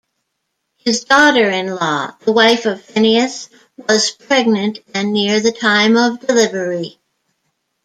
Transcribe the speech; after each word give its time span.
His 0.77 1.03
daughter-in-law, 1.03 2.13
the 2.21 2.31
wife 2.31 2.65
of 2.65 2.83
Phinehas, 2.83 3.49
was 3.77 4.09
pregnant 4.09 4.79
and 4.95 5.13
near 5.13 5.39
the 5.41 5.51
time 5.51 5.95
of 5.95 6.19
delivery. 6.21 6.97